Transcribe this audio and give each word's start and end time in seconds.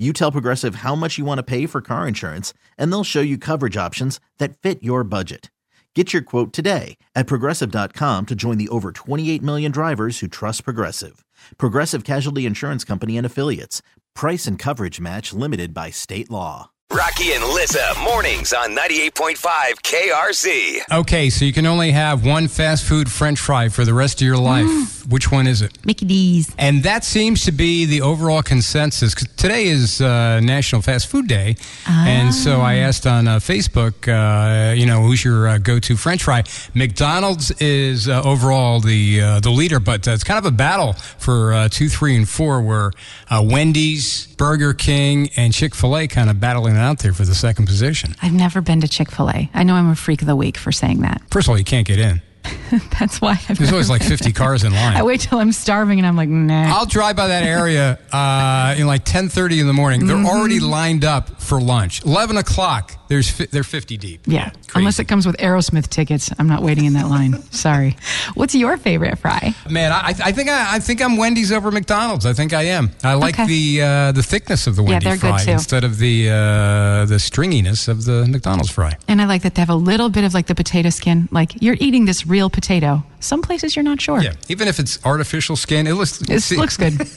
You 0.00 0.14
tell 0.14 0.32
Progressive 0.32 0.76
how 0.76 0.94
much 0.94 1.18
you 1.18 1.26
want 1.26 1.38
to 1.40 1.42
pay 1.42 1.66
for 1.66 1.82
car 1.82 2.08
insurance, 2.08 2.54
and 2.78 2.90
they'll 2.90 3.04
show 3.04 3.20
you 3.20 3.36
coverage 3.36 3.76
options 3.76 4.18
that 4.38 4.56
fit 4.56 4.82
your 4.82 5.04
budget. 5.04 5.50
Get 5.94 6.14
your 6.14 6.22
quote 6.22 6.54
today 6.54 6.96
at 7.14 7.26
progressive.com 7.26 8.24
to 8.26 8.34
join 8.34 8.56
the 8.56 8.70
over 8.70 8.92
28 8.92 9.42
million 9.42 9.70
drivers 9.70 10.20
who 10.20 10.26
trust 10.26 10.64
Progressive. 10.64 11.22
Progressive 11.58 12.04
Casualty 12.04 12.46
Insurance 12.46 12.82
Company 12.82 13.18
and 13.18 13.26
Affiliates. 13.26 13.82
Price 14.14 14.46
and 14.46 14.58
coverage 14.58 15.00
match 15.00 15.34
limited 15.34 15.74
by 15.74 15.90
state 15.90 16.30
law. 16.30 16.70
Rocky 16.90 17.32
and 17.34 17.44
Lissa, 17.44 17.92
mornings 18.02 18.54
on 18.54 18.74
98.5 18.74 19.36
KRZ. 19.82 20.80
Okay, 20.90 21.28
so 21.28 21.44
you 21.44 21.52
can 21.52 21.66
only 21.66 21.90
have 21.90 22.24
one 22.24 22.48
fast 22.48 22.84
food 22.88 23.10
french 23.10 23.38
fry 23.38 23.68
for 23.68 23.84
the 23.84 23.92
rest 23.94 24.22
of 24.22 24.26
your 24.26 24.38
life. 24.38 24.96
Which 25.10 25.30
one 25.30 25.46
is 25.46 25.60
it? 25.60 25.76
Mickey 25.84 26.06
D's. 26.06 26.54
And 26.56 26.82
that 26.84 27.04
seems 27.04 27.44
to 27.44 27.52
be 27.52 27.84
the 27.84 28.00
overall 28.00 28.42
consensus. 28.42 29.14
'cause 29.14 29.28
today 29.36 29.64
is 29.66 30.00
uh, 30.00 30.40
National 30.40 30.80
Fast 30.82 31.08
Food 31.08 31.26
Day. 31.26 31.56
And 31.86 32.32
so 32.34 32.60
I 32.60 32.76
asked 32.76 33.06
on 33.06 33.26
uh, 33.28 33.38
Facebook, 33.40 34.06
uh, 34.08 34.72
you 34.72 34.86
know, 34.86 35.02
who's 35.02 35.24
your 35.24 35.48
uh, 35.48 35.58
go 35.58 35.78
to 35.80 35.96
french 35.96 36.22
fry? 36.22 36.44
McDonald's 36.74 37.50
is 37.60 38.08
uh, 38.08 38.22
overall 38.22 38.80
the, 38.80 39.20
uh, 39.20 39.40
the 39.40 39.50
leader, 39.50 39.80
but 39.80 40.06
uh, 40.06 40.12
it's 40.12 40.24
kind 40.24 40.38
of 40.38 40.46
a 40.46 40.50
battle 40.56 40.92
for 41.18 41.52
uh, 41.52 41.68
two, 41.68 41.88
three, 41.88 42.14
and 42.16 42.28
four, 42.28 42.60
where 42.62 42.92
uh, 43.30 43.42
Wendy's, 43.44 44.26
Burger 44.36 44.72
King, 44.74 45.28
and 45.36 45.52
Chick 45.52 45.74
fil 45.74 45.96
A 45.98 46.06
kind 46.08 46.30
of 46.30 46.38
battling 46.40 46.76
it 46.76 46.78
out 46.80 47.00
there 47.00 47.12
for 47.12 47.24
the 47.24 47.34
second 47.34 47.66
position. 47.66 48.14
I've 48.22 48.32
never 48.32 48.60
been 48.60 48.80
to 48.80 48.88
Chick 48.88 49.10
fil 49.10 49.28
A. 49.30 49.50
I 49.54 49.62
know 49.64 49.74
I'm 49.74 49.90
a 49.90 49.96
freak 49.96 50.20
of 50.22 50.26
the 50.28 50.36
week 50.36 50.56
for 50.56 50.72
saying 50.72 51.00
that. 51.00 51.20
First 51.30 51.48
of 51.48 51.50
all, 51.50 51.58
you 51.58 51.64
can't 51.64 51.86
get 51.86 51.98
in. 51.98 52.22
That's 52.98 53.20
why 53.20 53.32
I've 53.32 53.46
There's 53.48 53.60
never 53.60 53.72
always 53.72 53.90
like 53.90 54.02
50 54.02 54.32
cars 54.32 54.62
in 54.64 54.72
line. 54.72 54.96
I 54.96 55.02
wait 55.02 55.20
till 55.20 55.38
I'm 55.38 55.52
starving 55.52 55.98
and 55.98 56.06
I'm 56.06 56.16
like, 56.16 56.28
nah. 56.28 56.74
I'll 56.76 56.86
drive 56.86 57.16
by 57.16 57.28
that 57.28 57.42
area 57.42 57.98
uh, 58.12 58.74
in 58.78 58.86
like 58.86 59.04
10:30 59.04 59.60
in 59.60 59.66
the 59.66 59.72
morning. 59.72 60.06
They're 60.06 60.16
already 60.16 60.60
lined 60.60 61.04
up 61.04 61.40
for 61.42 61.60
lunch. 61.60 62.04
11 62.04 62.36
o'clock. 62.36 62.96
There's 63.08 63.28
fi- 63.28 63.46
they're 63.46 63.64
50 63.64 63.96
deep. 63.96 64.20
yeah. 64.26 64.50
Crazy. 64.50 64.70
Unless 64.76 64.98
it 65.00 65.04
comes 65.08 65.26
with 65.26 65.36
Aerosmith 65.38 65.88
tickets, 65.88 66.30
I'm 66.38 66.46
not 66.46 66.62
waiting 66.62 66.84
in 66.84 66.92
that 66.92 67.08
line. 67.08 67.42
Sorry. 67.52 67.96
What's 68.34 68.54
your 68.54 68.76
favorite 68.76 69.18
fry? 69.18 69.52
Man, 69.68 69.90
I, 69.90 70.14
I 70.24 70.30
think 70.32 70.48
I, 70.48 70.76
I 70.76 70.78
think 70.78 71.02
I'm 71.02 71.16
Wendy's 71.16 71.50
over 71.50 71.72
McDonald's. 71.72 72.24
I 72.24 72.32
think 72.34 72.52
I 72.52 72.62
am. 72.64 72.90
I 73.02 73.14
like 73.14 73.34
Okay. 73.34 73.46
the 73.48 73.82
uh, 73.82 74.12
the 74.12 74.22
thickness 74.22 74.68
of 74.68 74.76
the 74.76 74.82
Yeah, 74.84 74.90
Wendy 74.90 75.04
they're 75.06 75.14
good 75.16 75.20
fry 75.30 75.44
too. 75.44 75.50
instead 75.50 75.82
of 75.82 75.98
the 75.98 76.30
uh, 76.30 77.04
the 77.06 77.16
stringiness 77.16 77.88
of 77.88 78.04
the 78.04 78.26
McDonald's 78.28 78.70
fry. 78.70 78.96
And 79.08 79.20
I 79.20 79.24
like 79.24 79.42
that 79.42 79.56
they 79.56 79.62
have 79.62 79.70
a 79.70 79.74
little 79.74 80.08
bit 80.08 80.22
of 80.22 80.32
like 80.32 80.46
the 80.46 80.54
potato 80.54 80.90
skin. 80.90 81.28
Like 81.32 81.60
you're 81.60 81.76
eating 81.80 82.04
this 82.04 82.24
real 82.30 82.48
potato. 82.48 83.02
Some 83.20 83.42
places 83.42 83.76
you're 83.76 83.82
not 83.82 84.00
sure. 84.00 84.20
Yeah, 84.22 84.34
even 84.48 84.68
if 84.68 84.78
it's 84.78 85.04
artificial 85.04 85.56
skin, 85.56 85.86
it 85.86 85.92
looks 85.94 86.22
It 86.22 86.40
see- 86.40 86.56
looks 86.56 86.76
good. 86.76 86.94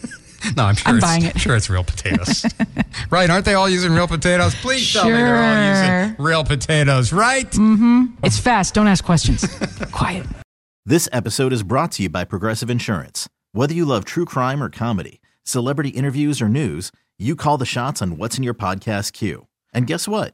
No, 0.58 0.66
I'm 0.66 0.76
sure. 0.76 0.90
I'm 0.90 0.98
it's, 0.98 1.06
buying 1.06 1.24
it. 1.24 1.36
I'm 1.36 1.40
sure 1.40 1.56
it's 1.56 1.70
real 1.70 1.86
potatoes, 1.86 2.46
right? 3.10 3.30
Aren't 3.30 3.46
they 3.46 3.54
all 3.54 3.70
using 3.70 3.94
real 3.94 4.10
potatoes? 4.10 4.54
Please 4.56 4.92
tell 4.92 5.06
me 5.06 5.12
they're 5.12 5.38
all 5.38 5.70
using 5.70 6.16
Sure. 6.18 6.26
real 6.26 6.44
potatoes, 6.44 7.14
right? 7.14 7.50
Mm-hmm. 7.50 8.16
It's 8.26 8.38
fast. 8.40 8.74
Don't 8.74 8.90
ask 8.90 9.06
questions. 9.06 9.46
Quiet. 9.94 10.26
This 10.86 11.08
episode 11.14 11.54
is 11.54 11.64
brought 11.64 11.94
to 11.94 12.04
you 12.04 12.10
by 12.10 12.26
Progressive 12.26 12.70
Insurance. 12.70 13.30
Whether 13.54 13.74
you 13.74 13.86
love 13.86 14.04
true 14.04 14.26
crime 14.26 14.62
or 14.62 14.70
comedy, 14.70 15.22
celebrity 15.46 15.92
interviews 15.92 16.42
or 16.42 16.50
news, 16.50 16.92
you 17.18 17.38
call 17.38 17.58
the 17.58 17.66
shots 17.66 18.02
on 18.02 18.18
what's 18.18 18.38
in 18.38 18.44
your 18.44 18.54
podcast 18.54 19.14
queue. 19.14 19.48
And 19.74 19.88
guess 19.88 20.10
what? 20.10 20.34